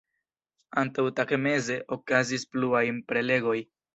[0.81, 3.57] Antaŭtagmeze okazis pluaj prelegoj.